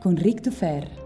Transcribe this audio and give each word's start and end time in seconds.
con 0.00 0.16
Ric 0.16 0.40
Dufer. 0.40 1.05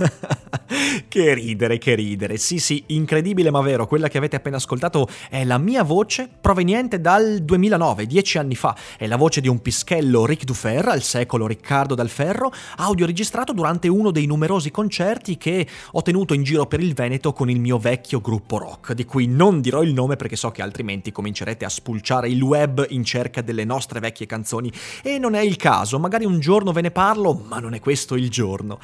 che 1.08 1.34
ridere, 1.34 1.78
che 1.78 1.94
ridere. 1.94 2.36
Sì, 2.36 2.58
sì, 2.58 2.82
incredibile 2.88 3.50
ma 3.50 3.60
vero, 3.60 3.86
quella 3.86 4.08
che 4.08 4.18
avete 4.18 4.36
appena 4.36 4.56
ascoltato 4.56 5.08
è 5.28 5.44
la 5.44 5.58
mia 5.58 5.82
voce 5.82 6.28
proveniente 6.40 7.00
dal 7.00 7.38
2009, 7.42 8.06
dieci 8.06 8.38
anni 8.38 8.54
fa. 8.54 8.76
È 8.96 9.06
la 9.06 9.16
voce 9.16 9.40
di 9.40 9.48
un 9.48 9.60
pischello 9.60 10.26
Ric 10.26 10.44
Dufer, 10.44 10.88
al 10.88 11.02
secolo 11.02 11.46
Riccardo 11.46 11.94
Dal 11.94 12.08
Ferro, 12.08 12.52
audio 12.76 13.06
registrato 13.06 13.52
durante 13.52 13.88
uno 13.88 14.10
dei 14.10 14.26
numerosi 14.26 14.70
concerti 14.70 15.36
che 15.36 15.66
ho 15.92 16.02
tenuto 16.02 16.34
in 16.34 16.42
giro 16.42 16.66
per 16.66 16.80
il 16.80 16.94
Veneto 16.94 17.32
con 17.32 17.50
il 17.50 17.60
mio 17.60 17.78
vecchio 17.78 18.20
gruppo 18.20 18.58
rock, 18.58 18.92
di 18.92 19.04
cui 19.04 19.26
non 19.26 19.60
dirò 19.60 19.82
il 19.82 19.92
nome 19.92 20.16
perché 20.16 20.36
so 20.36 20.50
che 20.50 20.62
altrimenti 20.62 21.12
comincerete 21.12 21.64
a 21.64 21.68
spulciare 21.68 22.28
il 22.28 22.42
web 22.42 22.86
in 22.90 23.04
cerca 23.04 23.42
delle 23.42 23.64
nostre 23.64 24.00
vecchie 24.00 24.26
canzoni. 24.26 24.72
E 25.02 25.18
non 25.18 25.34
è 25.34 25.40
il 25.40 25.56
caso, 25.56 25.98
magari 25.98 26.24
un 26.24 26.40
giorno 26.40 26.72
ve 26.72 26.80
ne 26.80 26.90
parlo, 26.90 27.34
ma 27.34 27.58
non 27.58 27.74
è 27.74 27.80
questo 27.80 28.14
il 28.14 28.30
giorno. 28.30 28.78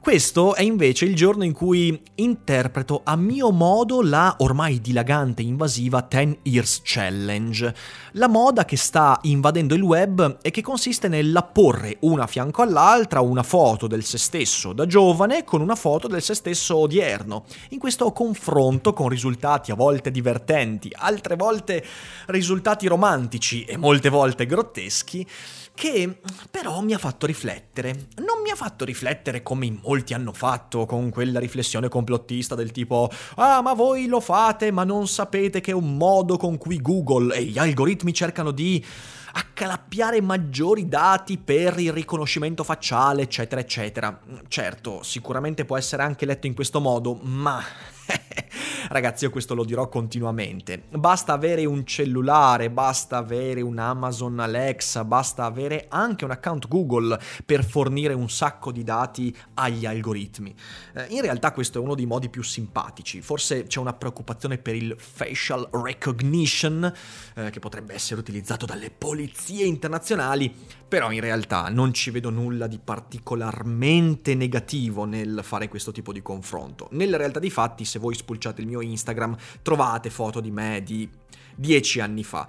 Questo 0.00 0.54
è 0.54 0.62
invece 0.62 1.04
il 1.04 1.14
giorno 1.14 1.44
in 1.44 1.52
cui 1.52 2.02
interpreto 2.14 3.02
a 3.04 3.16
mio 3.16 3.50
modo 3.50 4.00
la 4.00 4.34
ormai 4.38 4.80
dilagante 4.80 5.42
e 5.42 5.44
invasiva 5.44 6.00
10 6.08 6.38
Years 6.44 6.80
Challenge, 6.82 7.74
la 8.12 8.26
moda 8.26 8.64
che 8.64 8.78
sta 8.78 9.18
invadendo 9.24 9.74
il 9.74 9.82
web 9.82 10.38
e 10.40 10.50
che 10.50 10.62
consiste 10.62 11.06
nell'apporre 11.08 11.98
una 12.00 12.22
a 12.22 12.26
fianco 12.26 12.62
all'altra 12.62 13.20
una 13.20 13.42
foto 13.42 13.86
del 13.86 14.02
se 14.02 14.16
stesso 14.16 14.72
da 14.72 14.86
giovane 14.86 15.44
con 15.44 15.60
una 15.60 15.76
foto 15.76 16.08
del 16.08 16.22
se 16.22 16.34
stesso 16.34 16.78
odierno. 16.78 17.44
In 17.68 17.78
questo 17.78 18.10
confronto 18.12 18.94
con 18.94 19.10
risultati 19.10 19.70
a 19.70 19.74
volte 19.74 20.10
divertenti, 20.10 20.90
altre 20.96 21.36
volte 21.36 21.84
risultati 22.28 22.86
romantici 22.86 23.64
e 23.64 23.76
molte 23.76 24.08
volte 24.08 24.46
grotteschi, 24.46 25.26
che 25.74 26.20
però 26.50 26.80
mi 26.80 26.94
ha 26.94 26.98
fatto 26.98 27.26
riflettere. 27.26 28.08
Non 28.16 28.42
mi 28.42 28.50
ha 28.50 28.54
fatto 28.54 28.84
riflettere 28.84 29.42
come 29.42 29.66
in 29.66 29.80
molti 29.82 30.14
hanno 30.14 30.32
fatto, 30.32 30.86
con 30.86 31.10
quella 31.10 31.38
riflessione 31.38 31.88
complottista 31.88 32.54
del 32.54 32.72
tipo 32.72 33.10
Ah, 33.36 33.60
ma 33.62 33.72
voi 33.72 34.06
lo 34.06 34.20
fate, 34.20 34.70
ma 34.70 34.84
non 34.84 35.08
sapete 35.08 35.60
che 35.60 35.70
è 35.70 35.74
un 35.74 35.96
modo 35.96 36.36
con 36.36 36.58
cui 36.58 36.80
Google 36.80 37.34
e 37.34 37.44
gli 37.44 37.58
algoritmi 37.58 38.12
cercano 38.12 38.50
di 38.50 38.84
accalappiare 39.32 40.20
maggiori 40.20 40.88
dati 40.88 41.38
per 41.38 41.78
il 41.78 41.92
riconoscimento 41.92 42.64
facciale, 42.64 43.22
eccetera, 43.22 43.60
eccetera. 43.60 44.20
Certo, 44.48 45.02
sicuramente 45.02 45.64
può 45.64 45.76
essere 45.76 46.02
anche 46.02 46.26
letto 46.26 46.46
in 46.46 46.54
questo 46.54 46.80
modo, 46.80 47.18
ma 47.22 47.62
Ragazzi, 48.88 49.24
io 49.24 49.30
questo 49.30 49.54
lo 49.54 49.64
dirò 49.64 49.88
continuamente. 49.88 50.84
Basta 50.90 51.32
avere 51.32 51.64
un 51.64 51.84
cellulare, 51.84 52.70
basta 52.70 53.18
avere 53.18 53.60
un 53.60 53.78
Amazon 53.78 54.38
Alexa, 54.40 55.04
basta 55.04 55.44
avere 55.44 55.86
anche 55.88 56.24
un 56.24 56.30
account 56.30 56.66
Google 56.66 57.18
per 57.44 57.64
fornire 57.64 58.14
un 58.14 58.28
sacco 58.30 58.72
di 58.72 58.82
dati 58.82 59.36
agli 59.54 59.86
algoritmi. 59.86 60.54
Eh, 60.94 61.06
in 61.10 61.20
realtà 61.20 61.52
questo 61.52 61.78
è 61.78 61.82
uno 61.82 61.94
dei 61.94 62.06
modi 62.06 62.28
più 62.28 62.42
simpatici. 62.42 63.20
Forse 63.20 63.64
c'è 63.64 63.78
una 63.78 63.92
preoccupazione 63.92 64.58
per 64.58 64.74
il 64.74 64.94
facial 64.98 65.68
recognition, 65.72 66.92
eh, 67.34 67.50
che 67.50 67.58
potrebbe 67.58 67.94
essere 67.94 68.20
utilizzato 68.20 68.66
dalle 68.66 68.90
polizie 68.90 69.64
internazionali, 69.64 70.54
però 70.88 71.12
in 71.12 71.20
realtà 71.20 71.68
non 71.68 71.92
ci 71.92 72.10
vedo 72.10 72.30
nulla 72.30 72.66
di 72.66 72.80
particolarmente 72.82 74.34
negativo 74.34 75.04
nel 75.04 75.40
fare 75.42 75.68
questo 75.68 75.92
tipo 75.92 76.12
di 76.12 76.22
confronto. 76.22 76.88
Nella 76.90 77.16
realtà 77.16 77.38
dei 77.38 77.50
fatti, 77.50 77.84
se 77.84 77.98
voi 77.98 78.14
spulciate 78.14 78.60
il 78.60 78.66
mio 78.70 78.80
Instagram, 78.80 79.36
trovate 79.62 80.10
foto 80.10 80.40
di 80.40 80.50
me 80.50 80.82
di 80.84 81.08
dieci 81.54 82.00
anni 82.00 82.24
fa. 82.24 82.48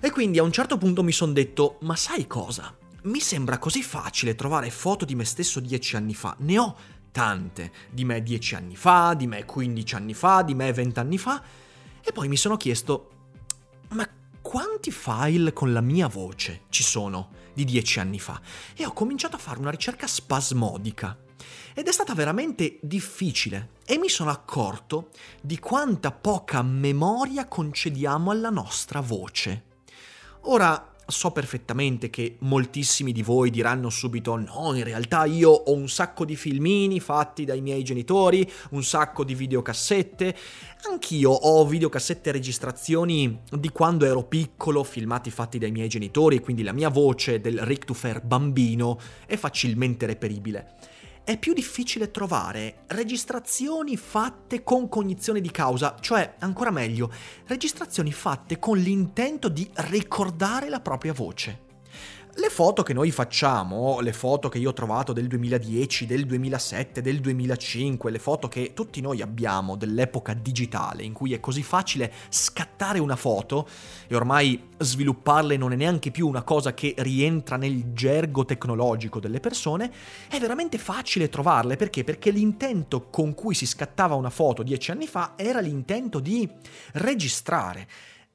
E 0.00 0.10
quindi 0.10 0.38
a 0.38 0.42
un 0.42 0.52
certo 0.52 0.78
punto 0.78 1.02
mi 1.02 1.12
sono 1.12 1.32
detto, 1.32 1.78
ma 1.80 1.96
sai 1.96 2.26
cosa? 2.26 2.76
Mi 3.04 3.20
sembra 3.20 3.58
così 3.58 3.82
facile 3.82 4.34
trovare 4.34 4.70
foto 4.70 5.04
di 5.04 5.14
me 5.14 5.24
stesso 5.24 5.60
dieci 5.60 5.96
anni 5.96 6.14
fa. 6.14 6.34
Ne 6.38 6.58
ho 6.58 6.76
tante. 7.10 7.72
Di 7.90 8.04
me 8.04 8.22
dieci 8.22 8.54
anni 8.54 8.76
fa, 8.76 9.14
di 9.14 9.26
me 9.26 9.44
quindici 9.44 9.94
anni 9.94 10.14
fa, 10.14 10.42
di 10.42 10.54
me 10.54 10.72
vent'anni 10.72 11.18
fa. 11.18 11.42
E 12.02 12.12
poi 12.12 12.28
mi 12.28 12.36
sono 12.36 12.56
chiesto, 12.56 13.10
ma 13.90 14.08
quanti 14.40 14.90
file 14.90 15.52
con 15.52 15.72
la 15.72 15.80
mia 15.80 16.06
voce 16.06 16.62
ci 16.68 16.82
sono 16.82 17.30
di 17.54 17.64
dieci 17.64 17.98
anni 17.98 18.18
fa? 18.18 18.40
E 18.74 18.84
ho 18.84 18.92
cominciato 18.92 19.36
a 19.36 19.38
fare 19.38 19.58
una 19.58 19.70
ricerca 19.70 20.06
spasmodica. 20.06 21.16
Ed 21.74 21.88
è 21.88 21.92
stata 21.92 22.14
veramente 22.14 22.78
difficile. 22.80 23.70
E 23.84 23.98
mi 23.98 24.08
sono 24.08 24.30
accorto 24.30 25.10
di 25.40 25.58
quanta 25.58 26.12
poca 26.12 26.62
memoria 26.62 27.46
concediamo 27.46 28.30
alla 28.30 28.50
nostra 28.50 29.00
voce. 29.00 29.72
Ora, 30.42 30.94
so 31.06 31.30
perfettamente 31.32 32.08
che 32.08 32.36
moltissimi 32.40 33.12
di 33.12 33.22
voi 33.22 33.50
diranno 33.50 33.90
subito 33.90 34.36
no, 34.36 34.74
in 34.74 34.84
realtà 34.84 35.24
io 35.24 35.50
ho 35.50 35.72
un 35.72 35.88
sacco 35.88 36.24
di 36.24 36.36
filmini 36.36 37.00
fatti 37.00 37.44
dai 37.44 37.60
miei 37.60 37.82
genitori, 37.82 38.50
un 38.70 38.82
sacco 38.82 39.24
di 39.24 39.34
videocassette, 39.34 40.34
anch'io 40.90 41.30
ho 41.30 41.66
videocassette 41.66 42.32
registrazioni 42.32 43.40
di 43.50 43.68
quando 43.70 44.06
ero 44.06 44.24
piccolo, 44.24 44.82
filmati 44.82 45.30
fatti 45.30 45.58
dai 45.58 45.70
miei 45.70 45.88
genitori, 45.88 46.40
quindi 46.40 46.62
la 46.62 46.72
mia 46.72 46.88
voce 46.88 47.40
del 47.40 47.60
Rick 47.60 47.84
Tufer 47.84 48.22
bambino 48.22 48.98
è 49.26 49.36
facilmente 49.36 50.06
reperibile 50.06 50.92
è 51.24 51.38
più 51.38 51.54
difficile 51.54 52.10
trovare 52.10 52.84
registrazioni 52.88 53.96
fatte 53.96 54.62
con 54.62 54.88
cognizione 54.88 55.40
di 55.40 55.50
causa, 55.50 55.96
cioè, 55.98 56.34
ancora 56.40 56.70
meglio, 56.70 57.10
registrazioni 57.46 58.12
fatte 58.12 58.58
con 58.58 58.76
l'intento 58.76 59.48
di 59.48 59.68
ricordare 59.74 60.68
la 60.68 60.80
propria 60.80 61.14
voce. 61.14 61.63
Le 62.36 62.48
foto 62.48 62.82
che 62.82 62.92
noi 62.92 63.12
facciamo, 63.12 64.00
le 64.00 64.12
foto 64.12 64.48
che 64.48 64.58
io 64.58 64.70
ho 64.70 64.72
trovato 64.72 65.12
del 65.12 65.28
2010, 65.28 66.04
del 66.04 66.26
2007, 66.26 67.00
del 67.00 67.20
2005, 67.20 68.10
le 68.10 68.18
foto 68.18 68.48
che 68.48 68.72
tutti 68.74 69.00
noi 69.00 69.22
abbiamo 69.22 69.76
dell'epoca 69.76 70.34
digitale 70.34 71.04
in 71.04 71.12
cui 71.12 71.32
è 71.32 71.38
così 71.38 71.62
facile 71.62 72.12
scattare 72.30 72.98
una 72.98 73.14
foto 73.14 73.68
e 74.08 74.16
ormai 74.16 74.70
svilupparle 74.76 75.56
non 75.56 75.74
è 75.74 75.76
neanche 75.76 76.10
più 76.10 76.26
una 76.26 76.42
cosa 76.42 76.74
che 76.74 76.94
rientra 76.98 77.56
nel 77.56 77.92
gergo 77.92 78.44
tecnologico 78.44 79.20
delle 79.20 79.38
persone, 79.38 79.92
è 80.28 80.40
veramente 80.40 80.76
facile 80.76 81.28
trovarle 81.28 81.76
perché? 81.76 82.02
Perché 82.02 82.32
l'intento 82.32 83.10
con 83.10 83.34
cui 83.34 83.54
si 83.54 83.64
scattava 83.64 84.16
una 84.16 84.30
foto 84.30 84.64
dieci 84.64 84.90
anni 84.90 85.06
fa 85.06 85.34
era 85.36 85.60
l'intento 85.60 86.18
di 86.18 86.50
registrare 86.94 87.86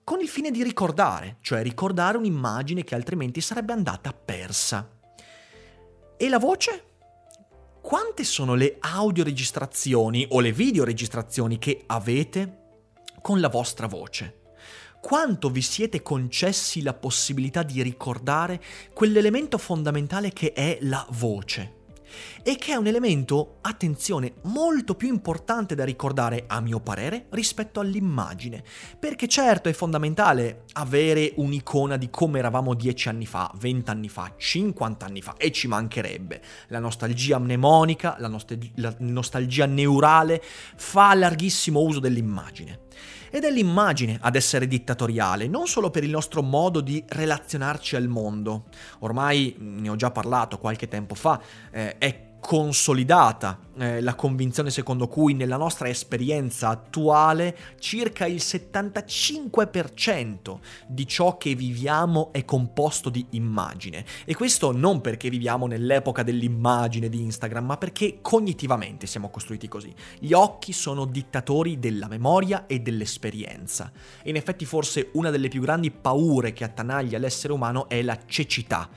con 0.10 0.22
il 0.22 0.28
fine 0.28 0.50
di 0.50 0.64
ricordare, 0.64 1.38
cioè 1.42 1.62
ricordare 1.62 2.18
un'immagine 2.18 2.84
che 2.84 2.96
altrimenti 2.96 3.42
sarebbe 3.42 3.74
andata 3.74 4.12
persa. 4.12 4.90
E 6.18 6.30
la 6.30 6.40
voce? 6.40 6.84
Quante 7.80 8.24
sono 8.24 8.56
le 8.56 8.78
audioregistrazioni 8.80 10.26
o 10.32 10.40
le 10.40 10.52
videoregistrazioni 10.52 11.60
che 11.60 11.84
avete 11.86 12.58
con 13.22 13.40
la 13.40 13.50
vostra 13.50 13.86
voce? 13.86 14.40
Quanto 15.00 15.52
vi 15.52 15.62
siete 15.62 16.02
concessi 16.02 16.82
la 16.82 16.96
possibilità 16.96 17.62
di 17.62 17.80
ricordare 17.84 18.60
quell'elemento 18.96 19.60
fondamentale 19.60 20.34
che 20.34 20.54
è 20.54 20.80
la 20.82 21.06
voce? 21.12 21.79
E 22.44 22.56
che 22.56 22.74
è 22.74 22.76
un 22.76 22.88
elemento, 22.88 23.58
attenzione, 23.62 24.34
molto 24.44 24.96
più 24.96 25.08
importante 25.08 25.76
da 25.76 25.84
ricordare 25.84 26.46
a 26.48 26.60
mio 26.62 26.80
parere 26.80 27.28
rispetto 27.30 27.80
all'immagine, 27.80 28.64
perché 28.98 29.28
certo 29.28 29.70
è 29.70 29.74
fondamentale 29.74 30.64
avere 30.74 31.34
un'icona 31.36 31.98
di 31.98 32.10
come 32.10 32.40
eravamo 32.40 32.74
dieci 32.74 33.10
anni 33.10 33.26
fa, 33.26 33.52
vent'anni 33.56 34.10
fa, 34.10 34.34
cinquant'anni 34.38 35.22
fa 35.22 35.36
e 35.38 35.52
ci 35.52 35.68
mancherebbe. 35.68 36.42
La 36.68 36.80
nostalgia 36.80 37.40
mnemonica, 37.40 38.16
la, 38.20 38.28
nostalgia, 38.28 38.72
la 38.76 38.96
nostalgia 39.00 39.66
neurale 39.66 40.42
fa 40.44 41.14
larghissimo 41.14 41.80
uso 41.80 42.00
dell'immagine. 42.00 42.88
Ed 43.32 43.44
è 43.44 43.52
l'immagine 43.52 44.18
ad 44.22 44.36
essere 44.36 44.68
dittatoriale, 44.68 45.48
non 45.48 45.68
solo 45.68 45.90
per 45.90 46.04
il 46.04 46.10
nostro 46.10 46.42
modo 46.42 46.82
di 46.82 47.04
relazionarci 47.08 47.96
al 47.96 48.08
mondo. 48.08 48.66
Ormai 49.00 49.56
ne 49.58 49.90
ho 49.90 49.96
già 49.96 50.12
parlato 50.12 50.58
qualche 50.58 50.88
tempo 50.88 51.16
fa, 51.16 51.42
eh, 51.72 51.98
è 51.98 52.29
consolidata 52.40 53.60
eh, 53.78 54.02
la 54.02 54.16
convinzione 54.16 54.72
secondo 54.72 55.08
cui 55.08 55.34
nella 55.34 55.58
nostra 55.58 55.90
esperienza 55.90 56.70
attuale 56.70 57.58
circa 57.80 58.26
il 58.26 58.38
75% 58.38 60.60
di 60.88 61.08
ciò 61.08 61.38
che 61.38 61.54
viviamo 61.56 62.34
è 62.34 62.46
composto 62.46 63.10
di 63.10 63.26
immagine. 63.32 64.06
E 64.26 64.36
questo 64.36 64.72
non 64.72 65.02
perché 65.02 65.30
viviamo 65.30 65.68
nell'epoca 65.68 66.24
dell'immagine 66.24 67.10
di 67.10 67.22
Instagram, 67.22 67.66
ma 67.66 67.78
perché 67.78 68.20
cognitivamente 68.22 69.08
siamo 69.08 69.30
costruiti 69.30 69.68
così. 69.68 69.94
Gli 70.20 70.34
occhi 70.34 70.74
sono 70.74 71.06
dittatori 71.06 71.80
della 71.80 72.08
memoria 72.08 72.66
e 72.68 72.80
dell'esperienza. 72.80 73.92
E 74.22 74.30
in 74.30 74.36
effetti 74.36 74.66
forse 74.66 75.10
una 75.14 75.30
delle 75.30 75.48
più 75.48 75.62
grandi 75.62 75.92
paure 75.92 76.54
che 76.54 76.64
attanaglia 76.64 77.18
l'essere 77.18 77.54
umano 77.54 77.88
è 77.88 78.02
la 78.02 78.18
cecità 78.26 78.90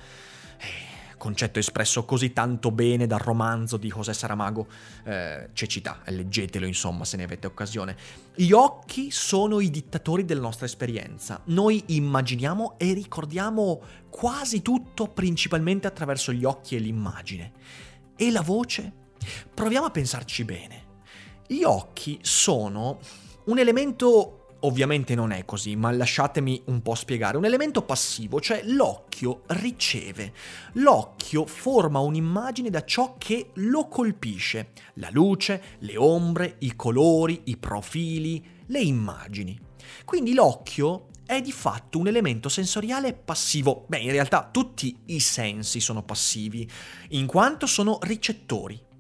concetto 1.23 1.61
espresso 1.61 2.05
così 2.05 2.33
tanto 2.33 2.73
bene 2.73 3.07
dal 3.07 3.21
romanzo 3.21 3.77
di 3.77 3.87
José 3.87 4.13
Saramago, 4.13 4.67
eh, 5.05 5.51
cecità, 5.53 6.03
leggetelo 6.07 6.67
insomma 6.67 7.05
se 7.05 7.17
ne 7.17 7.23
avete 7.23 7.47
occasione. 7.47 7.97
Gli 8.35 8.51
occhi 8.51 9.13
sono 9.13 9.61
i 9.61 9.71
dittatori 9.71 10.25
della 10.25 10.41
nostra 10.41 10.67
esperienza, 10.67 11.41
noi 11.45 11.81
immaginiamo 11.87 12.75
e 12.77 12.93
ricordiamo 12.93 13.81
quasi 14.11 14.63
tutto 14.63 15.07
principalmente 15.07 15.87
attraverso 15.87 16.33
gli 16.33 16.45
occhi 16.45 16.75
e 16.75 16.81
l'immagine. 16.81 17.53
E 18.17 18.33
la 18.33 18.43
voce? 18.43 18.93
Proviamo 19.55 19.87
a 19.87 19.91
pensarci 19.93 20.43
bene. 20.43 20.87
Gli 21.47 21.63
occhi 21.63 22.19
sono 22.23 22.99
un 23.45 23.61
elemento 23.61 24.42
Ovviamente 24.65 25.17
non 25.17 25.33
è 25.33 25.45
così, 25.45 25.75
ma 25.75 25.91
lasciatemi 25.91 26.63
un 26.67 26.83
po' 26.83 26.95
spiegare. 26.95 27.37
Un 27.37 27.45
elemento 27.45 27.83
passivo, 27.83 28.41
cioè 28.41 28.63
l'occhio 28.65 29.43
riceve. 29.49 30.33
L'occhio 30.75 31.47
forma 31.47 31.99
un'immagine 31.99 32.71
da 32.71 32.85
ciò 32.85 33.17
che 33.19 33.51
lo 33.55 33.89
colpisce. 33.89 34.71
La 34.95 35.09
luce, 35.11 35.63
le 35.81 35.97
ombre, 35.97 36.57
i 36.61 36.77
colori, 36.77 37.43
i 37.45 37.57
profili, 37.57 38.45
le 38.67 38.81
immagini. 38.81 39.59
Quindi 40.05 40.33
l'occhio 40.33 41.09
è 41.27 41.41
di 41.41 41.53
fatto 41.53 41.99
un 41.99 42.07
elemento 42.07 42.49
sensoriale 42.49 43.15
passivo. 43.15 43.85
Beh, 43.89 43.99
in 43.99 44.13
realtà 44.13 44.49
tutti 44.51 44.97
i 45.07 45.19
sensi 45.19 45.81
sono 45.81 46.05
passivi, 46.05 46.71
in 47.11 47.27
quanto 47.27 47.67
sono 47.67 47.99
ricettori 48.03 48.91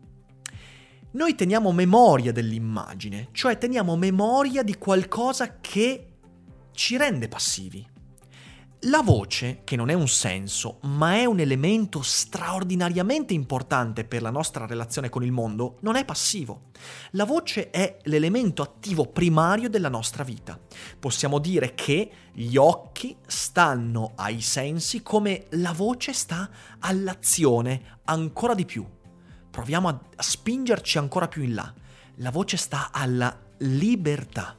noi 1.12 1.35
teniamo 1.35 1.73
memoria 1.73 2.32
dell'immagine, 2.32 3.29
cioè 3.32 3.59
teniamo 3.59 3.97
memoria 3.97 4.62
di 4.62 4.79
qualcosa 4.79 5.59
che 5.61 6.06
ci 6.73 6.97
rende 6.97 7.29
passivi. 7.29 7.87
La 8.87 9.03
voce, 9.03 9.61
che 9.62 9.76
non 9.76 9.91
è 9.91 9.93
un 9.93 10.09
senso, 10.09 10.79
ma 10.82 11.17
è 11.17 11.25
un 11.25 11.38
elemento 11.38 12.00
straordinariamente 12.03 13.35
importante 13.35 14.05
per 14.05 14.23
la 14.23 14.31
nostra 14.31 14.67
relazione 14.67 15.09
con 15.09 15.23
il 15.23 15.31
mondo, 15.31 15.76
non 15.82 15.97
è 15.97 16.05
passivo. 16.05 16.70
La 17.11 17.25
voce 17.25 17.70
è 17.70 17.99
l'elemento 18.05 18.62
attivo 18.62 19.06
primario 19.06 19.69
della 19.69 19.91
nostra 19.91 20.25
vita. 20.25 20.58
Possiamo 20.99 21.38
dire 21.38 21.75
che 21.75 22.11
gli 22.32 22.56
occhi 22.56 23.15
stanno 23.26 24.12
ai 24.17 24.41
sensi 24.41 25.03
come 25.03 25.44
la 25.50 25.73
voce 25.73 26.12
sta 26.12 26.50
all'azione 26.81 28.00
ancora 28.05 28.55
di 28.55 28.65
più 28.65 28.85
proviamo 29.53 29.89
a 29.89 30.01
spingerci 30.17 30.97
ancora 30.97 31.29
più 31.29 31.43
in 31.43 31.55
là. 31.55 31.73
La 32.17 32.31
voce 32.31 32.57
sta 32.57 32.89
alla 32.91 33.39
libertà. 33.59 34.57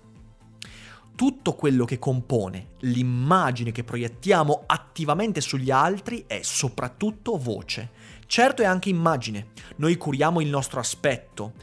Tutto 1.16 1.54
quello 1.56 1.84
che 1.84 1.98
compone 2.00 2.74
l'immagine 2.82 3.72
che 3.72 3.84
proiettiamo 3.84 4.64
attivamente 4.68 5.42
sugli 5.42 5.72
altri 5.72 6.26
è 6.28 6.42
soprattutto 6.44 7.38
voce. 7.38 7.90
Certo 8.28 8.62
è 8.62 8.66
anche 8.66 8.90
immagine, 8.90 9.48
noi 9.78 9.98
curiamo 9.98 10.42
il 10.42 10.50
nostro 10.50 10.80
aspetto, 10.80 11.54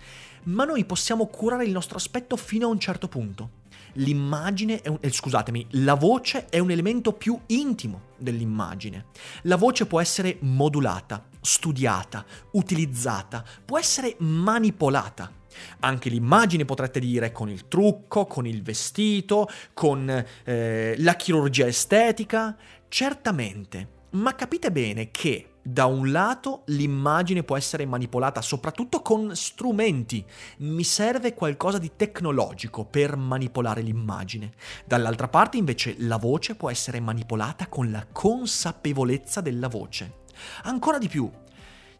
ma 0.44 0.64
noi 0.64 0.84
possiamo 0.84 1.26
curare 1.26 1.64
il 1.64 1.72
nostro 1.72 1.96
aspetto 1.96 2.36
fino 2.36 2.66
a 2.66 2.70
un 2.70 2.80
certo 2.80 3.08
punto 3.08 3.58
l'immagine, 3.94 4.80
è 4.80 4.88
un, 4.88 4.98
eh, 5.00 5.10
scusatemi, 5.10 5.66
la 5.70 5.94
voce 5.94 6.46
è 6.46 6.58
un 6.58 6.70
elemento 6.70 7.12
più 7.12 7.38
intimo 7.46 8.02
dell'immagine. 8.16 9.06
La 9.42 9.56
voce 9.56 9.86
può 9.86 10.00
essere 10.00 10.38
modulata, 10.40 11.24
studiata, 11.40 12.24
utilizzata, 12.52 13.44
può 13.64 13.78
essere 13.78 14.16
manipolata. 14.18 15.32
Anche 15.80 16.08
l'immagine 16.08 16.64
potrete 16.64 17.00
dire 17.00 17.32
con 17.32 17.48
il 17.50 17.68
trucco, 17.68 18.26
con 18.26 18.46
il 18.46 18.62
vestito, 18.62 19.48
con 19.74 20.24
eh, 20.44 20.94
la 20.98 21.14
chirurgia 21.14 21.66
estetica, 21.66 22.56
certamente. 22.88 23.98
Ma 24.10 24.34
capite 24.34 24.72
bene 24.72 25.10
che 25.10 25.50
da 25.62 25.84
un 25.84 26.10
lato 26.10 26.62
l'immagine 26.66 27.42
può 27.42 27.56
essere 27.56 27.84
manipolata 27.84 28.40
soprattutto 28.40 29.02
con 29.02 29.36
strumenti, 29.36 30.24
mi 30.58 30.84
serve 30.84 31.34
qualcosa 31.34 31.78
di 31.78 31.92
tecnologico 31.96 32.84
per 32.84 33.16
manipolare 33.16 33.82
l'immagine. 33.82 34.52
Dall'altra 34.86 35.28
parte 35.28 35.58
invece 35.58 35.96
la 35.98 36.16
voce 36.16 36.54
può 36.54 36.70
essere 36.70 36.98
manipolata 36.98 37.68
con 37.68 37.90
la 37.90 38.06
consapevolezza 38.10 39.40
della 39.40 39.68
voce. 39.68 40.19
Ancora 40.62 40.98
di 40.98 41.08
più, 41.08 41.30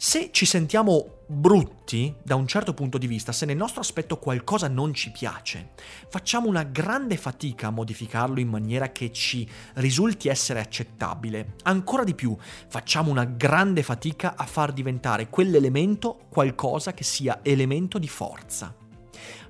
se 0.03 0.31
ci 0.33 0.47
sentiamo 0.47 1.19
brutti 1.27 2.15
da 2.23 2.35
un 2.35 2.47
certo 2.47 2.73
punto 2.73 2.97
di 2.97 3.07
vista, 3.07 3.33
se 3.33 3.45
nel 3.45 3.59
nostro 3.59 3.83
aspetto 3.83 4.19
qualcosa 4.19 4.67
non 4.67 4.95
ci 4.95 5.11
piace, 5.11 5.73
facciamo 6.09 6.49
una 6.49 6.63
grande 6.63 7.19
fatica 7.19 7.67
a 7.67 7.71
modificarlo 7.71 8.41
in 8.41 8.49
maniera 8.49 8.93
che 8.93 9.13
ci 9.13 9.47
risulti 9.75 10.29
essere 10.29 10.59
accettabile. 10.61 11.57
Ancora 11.65 12.03
di 12.03 12.15
più, 12.15 12.35
facciamo 12.41 13.11
una 13.11 13.27
grande 13.27 13.83
fatica 13.83 14.37
a 14.37 14.47
far 14.47 14.73
diventare 14.73 15.29
quell'elemento 15.29 16.21
qualcosa 16.31 16.95
che 16.95 17.05
sia 17.05 17.41
elemento 17.43 17.99
di 17.99 18.09
forza. 18.09 18.80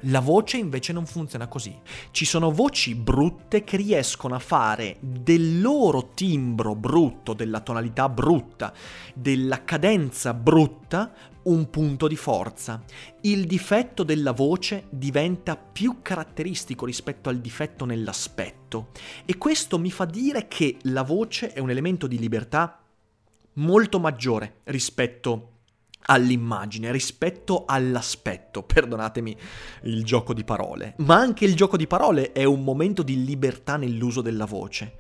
La 0.05 0.21
voce 0.21 0.57
invece 0.57 0.95
non 0.95 1.05
funziona 1.05 1.47
così. 1.47 1.79
Ci 2.11 2.25
sono 2.25 2.51
voci 2.51 2.95
brutte 2.95 3.65
che 3.65 3.77
riescono 3.77 4.35
a 4.35 4.39
fare 4.39 4.97
del 5.01 5.61
loro 5.61 6.11
timbro 6.15 6.75
brutto, 6.75 7.35
della 7.35 7.61
tonalità 7.61 8.09
brutta, 8.09 8.73
della 9.15 9.63
cadenza 9.65 10.33
brutta, 10.33 11.13
un 11.43 11.69
punto 11.69 12.09
di 12.09 12.17
forza. 12.17 12.83
Il 13.23 13.45
difetto 13.47 14.03
della 14.03 14.33
voce 14.33 14.87
diventa 14.89 15.57
più 15.57 15.99
caratteristico 16.01 16.87
rispetto 16.87 17.29
al 17.29 17.39
difetto 17.39 17.85
nell'aspetto 17.85 18.89
e 19.27 19.37
questo 19.37 19.79
mi 19.79 19.91
fa 19.91 20.07
dire 20.07 20.49
che 20.49 20.79
la 20.83 21.03
voce 21.03 21.53
è 21.53 21.59
un 21.59 21.71
elemento 21.71 22.07
di 22.07 22.19
libertà 22.19 22.81
molto 23.55 23.99
maggiore 23.99 24.61
rispetto 24.65 25.50
all'immagine, 26.07 26.91
rispetto 26.93 27.65
all'aspetto, 27.67 28.63
perdonatemi 28.63 29.37
il 29.85 30.05
gioco 30.05 30.35
di 30.35 30.45
parole, 30.45 30.95
ma 30.99 31.17
anche 31.17 31.45
il 31.45 31.55
gioco 31.55 31.77
di 31.77 31.87
parole 31.87 32.33
è 32.33 32.45
un 32.45 32.63
momento 32.65 33.03
di 33.03 33.25
libertà 33.25 33.77
nell'uso 33.77 34.21
della 34.21 34.47
voce. 34.47 34.95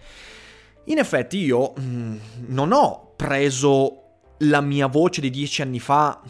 In 0.84 0.98
effetti 0.98 1.38
io 1.38 1.74
mm, 1.78 2.16
non 2.48 2.72
ho 2.72 3.12
preso 3.16 3.96
la 4.38 4.60
mia 4.60 4.86
voce 4.86 5.20
di 5.20 5.30
dieci 5.30 5.62
anni 5.62 5.78
fa 5.78 6.20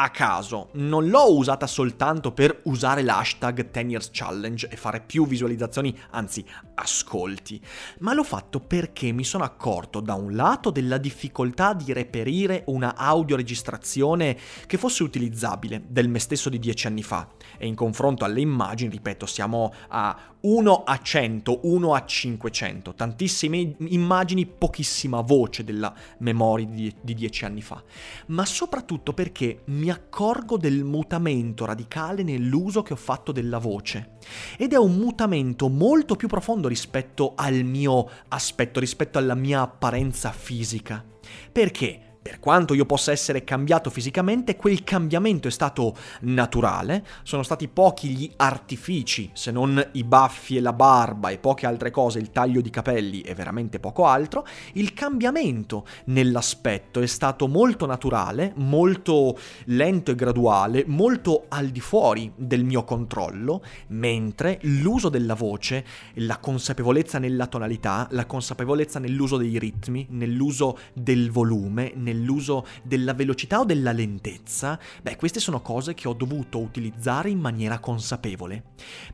a 0.00 0.10
caso, 0.10 0.68
non 0.74 1.08
l'ho 1.08 1.36
usata 1.36 1.66
soltanto 1.66 2.30
per 2.30 2.60
usare 2.64 3.02
l'hashtag 3.02 3.68
10 3.68 3.86
Years 3.88 4.10
Challenge 4.12 4.68
e 4.68 4.76
fare 4.76 5.00
più 5.00 5.26
visualizzazioni, 5.26 5.96
anzi 6.10 6.44
ascolti, 6.74 7.60
ma 7.98 8.14
l'ho 8.14 8.22
fatto 8.22 8.60
perché 8.60 9.10
mi 9.10 9.24
sono 9.24 9.42
accorto 9.42 9.98
da 9.98 10.14
un 10.14 10.36
lato 10.36 10.70
della 10.70 10.98
difficoltà 10.98 11.72
di 11.72 11.92
reperire 11.92 12.62
una 12.66 12.94
audioregistrazione 12.94 14.38
che 14.66 14.78
fosse 14.78 15.02
utilizzabile 15.02 15.82
del 15.88 16.08
me 16.08 16.20
stesso 16.20 16.48
di 16.48 16.60
dieci 16.60 16.86
anni 16.86 17.02
fa 17.02 17.26
e 17.56 17.66
in 17.66 17.74
confronto 17.74 18.24
alle 18.24 18.40
immagini, 18.40 18.90
ripeto, 18.90 19.26
siamo 19.26 19.72
a 19.88 20.16
1 20.40 20.84
a 20.84 21.00
100, 21.00 21.60
1 21.62 21.94
a 21.94 22.04
500, 22.04 22.94
tantissime 22.94 23.74
immagini, 23.78 24.46
pochissima 24.46 25.20
voce 25.20 25.64
della 25.64 25.92
memoria 26.18 26.66
di, 26.66 26.94
di 27.00 27.14
dieci 27.14 27.44
anni 27.44 27.60
fa, 27.60 27.82
ma 28.26 28.44
soprattutto 28.44 29.12
perché 29.12 29.62
mi 29.66 29.90
accorgo 29.90 30.56
del 30.56 30.84
mutamento 30.84 31.64
radicale 31.64 32.22
nell'uso 32.22 32.82
che 32.82 32.92
ho 32.92 32.96
fatto 32.96 33.32
della 33.32 33.58
voce 33.58 34.16
ed 34.56 34.72
è 34.72 34.76
un 34.76 34.96
mutamento 34.96 35.68
molto 35.68 36.14
più 36.14 36.28
profondo 36.28 36.68
rispetto 36.68 37.32
al 37.34 37.64
mio 37.64 38.08
aspetto, 38.28 38.80
rispetto 38.80 39.18
alla 39.18 39.34
mia 39.34 39.62
apparenza 39.62 40.30
fisica. 40.30 41.04
Perché? 41.50 42.07
Per 42.28 42.40
quanto 42.40 42.74
io 42.74 42.84
possa 42.84 43.10
essere 43.10 43.42
cambiato 43.42 43.88
fisicamente, 43.88 44.54
quel 44.54 44.84
cambiamento 44.84 45.48
è 45.48 45.50
stato 45.50 45.96
naturale, 46.20 47.02
sono 47.22 47.42
stati 47.42 47.68
pochi 47.68 48.08
gli 48.10 48.30
artifici, 48.36 49.30
se 49.32 49.50
non 49.50 49.82
i 49.92 50.04
baffi 50.04 50.58
e 50.58 50.60
la 50.60 50.74
barba 50.74 51.30
e 51.30 51.38
poche 51.38 51.64
altre 51.64 51.90
cose, 51.90 52.18
il 52.18 52.30
taglio 52.30 52.60
di 52.60 52.68
capelli 52.68 53.22
e 53.22 53.34
veramente 53.34 53.80
poco 53.80 54.04
altro, 54.04 54.46
il 54.74 54.92
cambiamento 54.92 55.86
nell'aspetto 56.06 57.00
è 57.00 57.06
stato 57.06 57.48
molto 57.48 57.86
naturale, 57.86 58.52
molto 58.56 59.38
lento 59.64 60.10
e 60.10 60.14
graduale, 60.14 60.84
molto 60.86 61.46
al 61.48 61.68
di 61.68 61.80
fuori 61.80 62.30
del 62.36 62.62
mio 62.62 62.84
controllo, 62.84 63.64
mentre 63.86 64.58
l'uso 64.64 65.08
della 65.08 65.34
voce, 65.34 65.82
la 66.16 66.36
consapevolezza 66.36 67.18
nella 67.18 67.46
tonalità, 67.46 68.06
la 68.10 68.26
consapevolezza 68.26 68.98
nell'uso 68.98 69.38
dei 69.38 69.58
ritmi, 69.58 70.08
nell'uso 70.10 70.76
del 70.92 71.30
volume, 71.30 71.92
nel 71.94 72.16
nell'uso 72.18 72.66
della 72.82 73.14
velocità 73.14 73.60
o 73.60 73.64
della 73.64 73.92
lentezza, 73.92 74.78
beh, 75.02 75.16
queste 75.16 75.40
sono 75.40 75.62
cose 75.62 75.94
che 75.94 76.08
ho 76.08 76.12
dovuto 76.12 76.58
utilizzare 76.58 77.30
in 77.30 77.38
maniera 77.38 77.78
consapevole. 77.78 78.62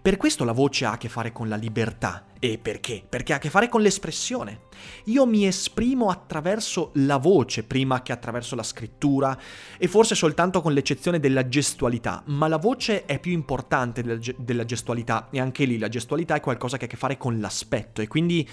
Per 0.00 0.16
questo 0.16 0.44
la 0.44 0.52
voce 0.52 0.87
ha 0.87 0.92
a 0.92 0.99
che 0.99 1.08
fare 1.08 1.32
con 1.32 1.49
la 1.49 1.56
libertà. 1.56 2.26
E 2.38 2.58
perché? 2.58 3.02
Perché 3.08 3.32
ha 3.32 3.37
a 3.37 3.38
che 3.38 3.49
fare 3.49 3.70
con 3.70 3.80
l'espressione. 3.80 4.62
Io 5.04 5.25
mi 5.25 5.46
esprimo 5.46 6.11
attraverso 6.11 6.90
la 6.96 7.16
voce 7.16 7.62
prima 7.64 8.02
che 8.02 8.12
attraverso 8.12 8.54
la 8.54 8.62
scrittura 8.62 9.38
e 9.78 9.88
forse 9.88 10.14
soltanto 10.14 10.61
con 10.61 10.75
l'eccezione 10.75 11.20
della 11.20 11.49
gestualità, 11.49 12.23
ma 12.26 12.49
la 12.49 12.58
voce 12.58 13.06
è 13.06 13.18
più 13.18 13.32
importante 13.32 14.02
della, 14.02 14.64
gestualità 14.64 15.28
e 15.30 15.40
anche 15.40 15.64
lì 15.64 15.78
la 15.78 15.88
gestualità 15.88 16.34
è 16.34 16.40
qualcosa 16.40 16.76
che 16.76 16.84
ha 16.84 16.87
a 16.87 16.90
che 16.90 16.96
fare 16.96 17.16
con 17.16 17.40
l'aspetto 17.40 18.02
e 18.02 18.08
quindi 18.08 18.46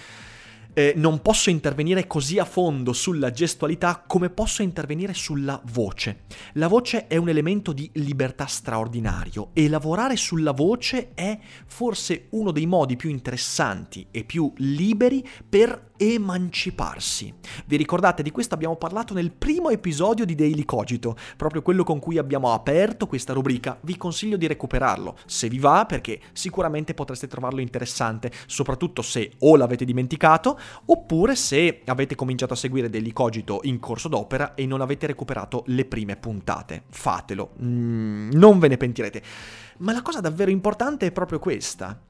eh, 0.74 0.94
non 0.96 1.22
posso 1.22 1.50
intervenire 1.50 2.08
così 2.08 2.40
a 2.40 2.46
fondo 2.46 2.94
sulla 2.94 3.32
gestualità 3.32 4.04
come 4.06 4.30
posso 4.30 4.62
intervenire 4.62 5.14
sulla 5.14 5.62
voce. 5.72 6.24
La 6.54 6.68
voce 6.68 7.08
è 7.08 7.18
un 7.18 7.30
elemento 7.30 7.74
di 7.74 7.90
libertà 7.94 8.46
straordinario 8.46 9.50
e 9.54 9.68
lavorare 9.70 10.16
sulla 10.16 10.52
voce 10.52 11.14
è 11.14 11.38
forse 11.66 12.28
uno 12.32 12.52
dei 12.52 12.66
modi 12.66 12.96
più 12.96 13.10
interessanti 13.10 14.08
e 14.12 14.24
più 14.24 14.52
liberi 14.58 15.28
per 15.48 15.91
emanciparsi. 16.02 17.32
Vi 17.68 17.78
ricordate 17.78 18.24
di 18.24 18.32
questo 18.32 18.56
abbiamo 18.56 18.76
parlato 18.76 19.14
nel 19.14 19.32
primo 19.32 19.70
episodio 19.70 20.26
di 20.26 20.34
Daily 20.34 20.66
Cogito, 20.66 21.16
proprio 21.38 21.62
quello 21.62 21.84
con 21.84 22.00
cui 22.00 22.18
abbiamo 22.18 22.54
aperto 22.54 23.06
questa 23.06 23.34
rubrica. 23.34 23.78
Vi 23.82 23.98
consiglio 23.98 24.36
di 24.36 24.48
recuperarlo, 24.48 25.16
se 25.28 25.48
vi 25.48 25.60
va, 25.60 25.86
perché 25.88 26.20
sicuramente 26.34 26.96
potreste 26.96 27.28
trovarlo 27.28 27.62
interessante, 27.62 28.32
soprattutto 28.48 29.04
se 29.04 29.34
o 29.40 29.56
l'avete 29.56 29.86
dimenticato, 29.86 30.60
oppure 30.86 31.36
se 31.36 31.82
avete 31.86 32.16
cominciato 32.16 32.54
a 32.54 32.58
seguire 32.58 32.90
Daily 32.90 33.14
Cogito 33.14 33.60
in 33.64 33.80
corso 33.80 34.08
d'opera 34.08 34.56
e 34.56 34.66
non 34.66 34.82
avete 34.82 35.06
recuperato 35.06 35.62
le 35.68 35.86
prime 35.86 36.16
puntate. 36.16 36.86
Fatelo, 36.90 37.52
mm, 37.62 38.32
non 38.32 38.58
ve 38.58 38.70
ne 38.70 38.78
pentirete. 38.78 39.22
Ma 39.78 39.94
la 39.94 40.02
cosa 40.02 40.20
davvero 40.20 40.50
importante 40.50 41.06
è 41.06 41.12
proprio 41.12 41.38
questa 41.38 42.10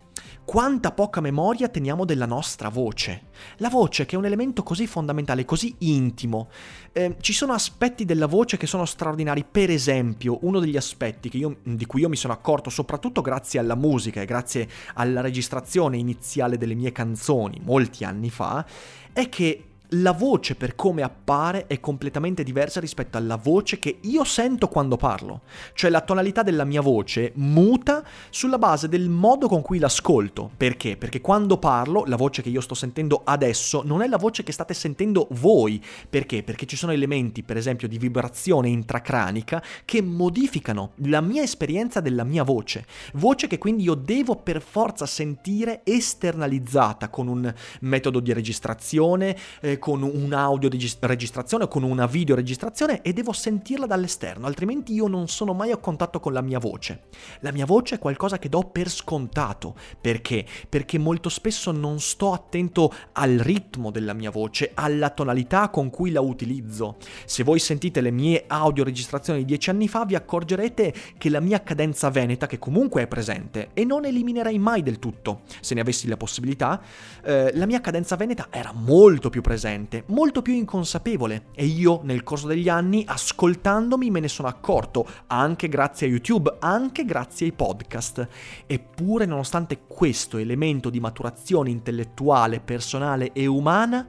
quanta 0.51 0.91
poca 0.91 1.21
memoria 1.21 1.69
teniamo 1.69 2.03
della 2.03 2.25
nostra 2.25 2.67
voce. 2.67 3.27
La 3.59 3.69
voce 3.69 4.05
che 4.05 4.15
è 4.15 4.17
un 4.17 4.25
elemento 4.25 4.63
così 4.63 4.85
fondamentale, 4.85 5.45
così 5.45 5.73
intimo. 5.77 6.49
Eh, 6.91 7.15
ci 7.21 7.31
sono 7.31 7.53
aspetti 7.53 8.03
della 8.03 8.25
voce 8.25 8.57
che 8.57 8.67
sono 8.67 8.83
straordinari, 8.83 9.45
per 9.49 9.69
esempio 9.69 10.39
uno 10.41 10.59
degli 10.59 10.75
aspetti 10.75 11.29
io, 11.37 11.59
di 11.63 11.85
cui 11.85 12.01
io 12.01 12.09
mi 12.09 12.17
sono 12.17 12.33
accorto 12.33 12.69
soprattutto 12.69 13.21
grazie 13.21 13.61
alla 13.61 13.75
musica 13.75 14.19
e 14.19 14.25
grazie 14.25 14.67
alla 14.95 15.21
registrazione 15.21 15.95
iniziale 15.95 16.57
delle 16.57 16.75
mie 16.75 16.91
canzoni 16.91 17.61
molti 17.63 18.03
anni 18.03 18.29
fa, 18.29 18.65
è 19.13 19.29
che 19.29 19.70
la 19.95 20.13
voce 20.13 20.55
per 20.55 20.75
come 20.75 21.01
appare 21.01 21.67
è 21.67 21.79
completamente 21.81 22.43
diversa 22.43 22.79
rispetto 22.79 23.17
alla 23.17 23.35
voce 23.35 23.77
che 23.77 23.97
io 24.01 24.23
sento 24.23 24.67
quando 24.69 24.95
parlo. 24.95 25.41
Cioè 25.73 25.89
la 25.89 26.01
tonalità 26.01 26.43
della 26.43 26.63
mia 26.63 26.81
voce 26.81 27.33
muta 27.35 28.03
sulla 28.29 28.57
base 28.57 28.87
del 28.87 29.09
modo 29.09 29.47
con 29.47 29.61
cui 29.61 29.79
l'ascolto. 29.79 30.49
Perché? 30.55 30.95
Perché 30.95 31.19
quando 31.19 31.57
parlo, 31.57 32.05
la 32.05 32.15
voce 32.15 32.41
che 32.41 32.49
io 32.49 32.61
sto 32.61 32.73
sentendo 32.73 33.21
adesso 33.25 33.81
non 33.83 34.01
è 34.01 34.07
la 34.07 34.17
voce 34.17 34.43
che 34.43 34.53
state 34.53 34.73
sentendo 34.73 35.27
voi. 35.31 35.83
Perché? 36.09 36.43
Perché 36.43 36.65
ci 36.65 36.77
sono 36.77 36.93
elementi, 36.93 37.43
per 37.43 37.57
esempio, 37.57 37.89
di 37.89 37.97
vibrazione 37.97 38.69
intracranica 38.69 39.61
che 39.83 40.01
modificano 40.01 40.91
la 41.07 41.19
mia 41.19 41.41
esperienza 41.41 41.99
della 41.99 42.23
mia 42.23 42.43
voce. 42.43 42.85
Voce 43.13 43.47
che 43.47 43.57
quindi 43.57 43.83
io 43.83 43.95
devo 43.95 44.37
per 44.37 44.61
forza 44.61 45.05
sentire 45.05 45.81
esternalizzata 45.83 47.09
con 47.09 47.27
un 47.27 47.53
metodo 47.81 48.21
di 48.21 48.31
registrazione, 48.31 49.35
eh, 49.59 49.79
con 49.81 50.03
un'audio 50.03 50.69
registrazione 50.99 51.63
o 51.63 51.67
con 51.67 51.81
una 51.81 52.05
video 52.05 52.35
registrazione 52.35 53.01
e 53.01 53.13
devo 53.13 53.33
sentirla 53.33 53.87
dall'esterno, 53.87 54.45
altrimenti 54.45 54.93
io 54.93 55.07
non 55.07 55.27
sono 55.27 55.53
mai 55.53 55.71
a 55.71 55.77
contatto 55.77 56.19
con 56.19 56.33
la 56.33 56.41
mia 56.41 56.59
voce. 56.59 57.05
La 57.39 57.51
mia 57.51 57.65
voce 57.65 57.95
è 57.95 57.97
qualcosa 57.97 58.37
che 58.37 58.47
do 58.47 58.61
per 58.61 58.91
scontato. 58.91 59.73
Perché? 59.99 60.45
Perché 60.69 60.99
molto 60.99 61.29
spesso 61.29 61.71
non 61.71 61.99
sto 61.99 62.31
attento 62.31 62.93
al 63.13 63.39
ritmo 63.39 63.89
della 63.89 64.13
mia 64.13 64.29
voce, 64.29 64.69
alla 64.75 65.09
tonalità 65.09 65.69
con 65.69 65.89
cui 65.89 66.11
la 66.11 66.21
utilizzo. 66.21 66.97
Se 67.25 67.41
voi 67.41 67.57
sentite 67.57 68.01
le 68.01 68.11
mie 68.11 68.43
audio 68.45 68.83
registrazioni 68.83 69.39
di 69.39 69.45
dieci 69.45 69.71
anni 69.71 69.87
fa 69.87 70.05
vi 70.05 70.13
accorgerete 70.13 70.93
che 71.17 71.29
la 71.29 71.39
mia 71.39 71.63
cadenza 71.63 72.11
veneta, 72.11 72.45
che 72.45 72.59
comunque 72.59 73.01
è 73.01 73.07
presente 73.07 73.71
e 73.73 73.83
non 73.83 74.05
eliminerei 74.05 74.59
mai 74.59 74.83
del 74.83 74.99
tutto, 74.99 75.41
se 75.59 75.73
ne 75.73 75.81
avessi 75.81 76.07
la 76.07 76.17
possibilità, 76.17 76.79
eh, 77.23 77.51
la 77.55 77.65
mia 77.65 77.81
cadenza 77.81 78.15
veneta 78.15 78.49
era 78.51 78.71
molto 78.73 79.31
più 79.31 79.41
presente 79.41 79.69
presente, 79.71 80.03
molto 80.07 80.41
più 80.41 80.53
inconsapevole 80.53 81.45
e 81.55 81.65
io 81.65 82.01
nel 82.03 82.23
corso 82.23 82.47
degli 82.47 82.67
anni 82.67 83.03
ascoltandomi 83.07 84.11
me 84.11 84.19
ne 84.19 84.27
sono 84.27 84.47
accorto, 84.47 85.07
anche 85.27 85.69
grazie 85.69 86.07
a 86.07 86.09
YouTube, 86.09 86.57
anche 86.59 87.05
grazie 87.05 87.45
ai 87.45 87.53
podcast. 87.53 88.27
Eppure 88.65 89.25
nonostante 89.25 89.81
questo 89.87 90.37
elemento 90.37 90.89
di 90.89 90.99
maturazione 90.99 91.69
intellettuale, 91.69 92.59
personale 92.59 93.31
e 93.31 93.45
umana, 93.45 94.07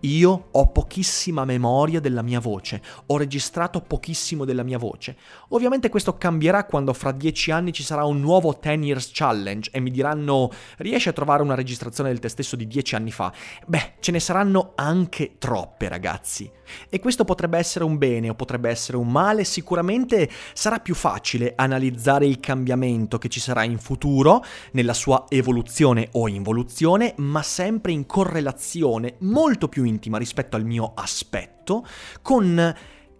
io 0.00 0.48
ho 0.50 0.68
pochissima 0.68 1.44
memoria 1.44 2.00
della 2.00 2.22
mia 2.22 2.40
voce, 2.40 2.80
ho 3.06 3.16
registrato 3.16 3.80
pochissimo 3.80 4.44
della 4.44 4.62
mia 4.62 4.78
voce. 4.78 5.16
Ovviamente 5.48 5.88
questo 5.88 6.16
cambierà 6.16 6.64
quando 6.64 6.92
fra 6.92 7.12
dieci 7.12 7.50
anni 7.50 7.72
ci 7.72 7.82
sarà 7.82 8.04
un 8.04 8.20
nuovo 8.20 8.56
10 8.58 8.84
Years 8.84 9.10
Challenge 9.12 9.70
e 9.72 9.80
mi 9.80 9.90
diranno 9.90 10.50
riesci 10.78 11.08
a 11.08 11.12
trovare 11.12 11.42
una 11.42 11.54
registrazione 11.54 12.08
del 12.10 12.18
te 12.18 12.28
stesso 12.28 12.56
di 12.56 12.66
dieci 12.66 12.94
anni 12.94 13.10
fa. 13.10 13.32
Beh, 13.66 13.94
ce 14.00 14.12
ne 14.12 14.20
saranno 14.20 14.72
anche 14.74 15.01
anche 15.02 15.34
troppe, 15.38 15.88
ragazzi. 15.88 16.50
E 16.88 17.00
questo 17.00 17.24
potrebbe 17.24 17.58
essere 17.58 17.84
un 17.84 17.98
bene 17.98 18.30
o 18.30 18.34
potrebbe 18.34 18.70
essere 18.70 18.96
un 18.96 19.08
male, 19.08 19.44
sicuramente 19.44 20.30
sarà 20.54 20.78
più 20.78 20.94
facile 20.94 21.52
analizzare 21.56 22.24
il 22.24 22.38
cambiamento 22.40 23.18
che 23.18 23.28
ci 23.28 23.40
sarà 23.40 23.64
in 23.64 23.78
futuro, 23.78 24.42
nella 24.72 24.94
sua 24.94 25.26
evoluzione 25.28 26.08
o 26.12 26.28
involuzione, 26.28 27.14
ma 27.18 27.42
sempre 27.42 27.92
in 27.92 28.06
correlazione 28.06 29.16
molto 29.20 29.68
più 29.68 29.84
intima 29.84 30.18
rispetto 30.18 30.56
al 30.56 30.64
mio 30.64 30.92
aspetto, 30.94 31.84
con 32.22 32.74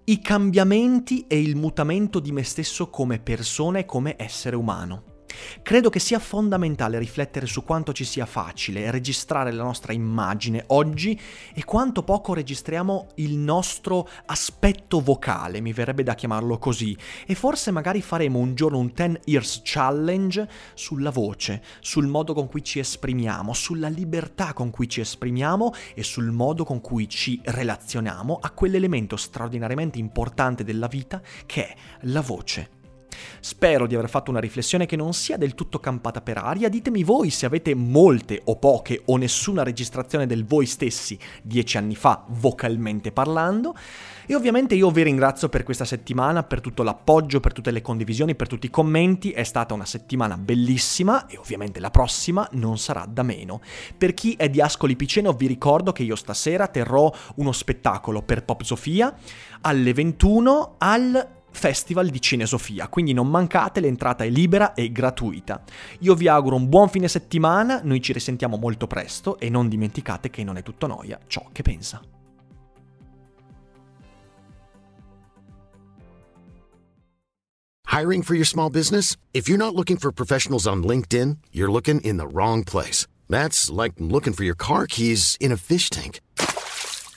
i 0.05 0.21
cambiamenti 0.21 1.27
e 1.29 1.41
il 1.41 1.57
mutamento 1.57 2.21
di 2.21 2.33
me 2.33 2.45
stesso 2.45 2.91
come 2.91 3.19
persona 3.19 3.81
e 3.81 3.85
come 3.85 4.15
essere 4.17 4.57
umano. 4.57 5.12
Credo 5.63 5.91
che 5.91 5.99
sia 5.99 6.19
fondamentale 6.19 6.99
riflettere 6.99 7.47
su 7.47 7.63
quanto 7.65 7.93
ci 7.93 8.05
sia 8.05 8.27
facile 8.27 8.91
registrare 8.91 9.53
la 9.53 9.63
nostra 9.63 9.93
immagine 9.93 10.65
oggi 10.69 11.19
e 11.55 11.65
quanto 11.65 12.03
poco 12.03 12.35
registriamo 12.35 13.09
il 13.17 13.37
nostro 13.37 14.09
aspetto 14.27 15.01
vocale, 15.01 15.61
mi 15.61 15.73
verrebbe 15.73 16.03
da 16.03 16.15
chiamarlo 16.15 16.59
così, 16.59 16.97
e 17.27 17.35
forse 17.35 17.71
magari 17.71 18.03
faremo 18.03 18.39
un 18.39 18.55
giorno 18.55 18.79
un 18.79 18.93
10 18.95 19.21
years 19.25 19.61
challenge 19.63 20.49
sulla 20.75 21.11
voce, 21.11 21.63
sul 21.81 22.07
modo 22.07 22.35
con 22.35 22.49
cui 22.49 22.63
ci 22.63 22.79
esprimiamo, 22.79 23.53
sulla 23.53 23.89
libertà 23.89 24.53
con 24.53 24.71
cui 24.71 24.89
ci 24.89 25.01
esprimiamo 25.01 25.73
e 25.95 26.03
sul 26.03 26.31
modo 26.31 26.65
con 26.65 26.81
cui 26.81 27.09
ci 27.09 27.41
relazioniamo 27.43 28.39
a 28.41 28.51
quell'elemento 28.51 29.17
straordinariamente 29.17 29.99
importante 29.99 30.65
della 30.65 30.87
vita 30.87 31.21
che 31.47 31.69
è 31.69 31.75
la 32.03 32.21
voce. 32.21 32.82
Spero 33.41 33.87
di 33.87 33.95
aver 33.95 34.09
fatto 34.09 34.31
una 34.31 34.41
riflessione 34.41 34.87
che 34.87 34.97
non 34.97 35.13
sia 35.13 35.37
del 35.37 35.55
tutto 35.55 35.79
campata 35.79 36.21
per 36.21 36.39
aria, 36.39 36.69
ditemi 36.69 37.03
voi 37.03 37.31
se 37.31 37.47
avete 37.47 37.75
molte 37.75 38.41
o 38.45 38.57
poche 38.57 39.03
o 39.07 39.17
nessuna 39.17 39.63
registrazione 39.63 40.27
del 40.27 40.45
voi 40.45 40.67
stessi 40.67 41.19
dieci 41.43 41.77
anni 41.77 41.95
fa 41.95 42.25
vocalmente 42.29 43.13
parlando. 43.13 43.75
E 44.25 44.35
ovviamente 44.37 44.75
io 44.75 44.91
vi 44.91 45.03
ringrazio 45.03 45.49
per 45.49 45.65
questa 45.65 45.85
settimana, 45.85 46.45
per 46.45 46.61
tutto 46.61 46.83
l'appoggio, 46.83 47.41
per 47.41 47.53
tutte 47.53 47.71
le 47.73 47.83
condivisioni, 47.83 48.37
per 48.37 48.47
tutti 48.47 48.67
i 48.67 48.71
commenti. 48.71 49.33
È 49.33 49.43
stata 49.43 49.75
una 49.75 49.85
settimana 49.85 50.39
bellissima 50.39 51.27
e 51.27 51.37
ovviamente 51.37 51.81
la 51.81 51.91
prossima 51.91 52.49
non 52.53 52.79
sarà 52.79 53.05
da 53.09 53.23
meno. 53.23 53.61
Per 53.99 54.15
chi 54.15 54.35
è 54.39 54.49
di 54.49 54.61
Ascoli 54.61 54.97
Piceno 54.97 55.33
vi 55.33 55.47
ricordo 55.47 55.93
che 55.93 56.05
io 56.05 56.17
stasera 56.17 56.69
terrò 56.69 57.13
uno 57.37 57.53
spettacolo 57.53 58.23
per 58.23 58.45
Pop 58.45 58.63
Sofia 58.63 59.13
alle 59.61 59.93
21 59.93 60.77
al 60.79 61.42
Festival 61.53 62.09
di 62.09 62.21
Cinesofia, 62.21 62.89
quindi 62.89 63.13
non 63.13 63.29
mancate, 63.29 63.81
l'entrata 63.81 64.25
è 64.25 64.29
libera 64.29 64.75
e 64.75 64.91
gratuita. 64.91 65.63
Io 66.01 66.15
vi 66.15 66.27
auguro 66.27 66.57
un 66.57 66.69
buon 66.69 66.89
fine 66.89 67.09
settimana, 67.09 67.81
noi 67.85 68.01
ci 68.03 68.13
risentiamo 68.13 68.57
molto 68.57 68.87
presto 68.87 69.39
e 69.39 69.49
non 69.49 69.69
dimenticate 69.69 70.31
che 70.31 70.43
non 70.43 70.57
è 70.57 70.63
tutto 70.63 70.87
noia 70.87 71.19
ciò 71.27 71.47
che 71.53 71.63
pensa. 71.63 72.01
Hiring 77.93 78.23
for 78.23 78.35
your 78.35 78.47
small 78.47 78.71
business? 78.71 79.17
If 79.35 79.51
you're 79.51 79.59
not 79.59 79.75
looking 79.75 79.99
for 79.99 80.11
professionals 80.11 80.67
on 80.67 80.83
LinkedIn, 80.83 81.37
you're 81.53 81.71
looking 81.71 82.01
in 82.01 82.17
the 82.17 82.27
wrong 82.27 82.65
place. 82.65 83.07
That's 83.29 83.69
like 83.71 83.93
looking 83.99 84.33
for 84.33 84.45
your 84.45 84.57
car 84.57 84.87
keys 84.87 85.37
in 85.39 85.53
a 85.53 85.59
fish 85.59 85.91
tank. 85.91 86.21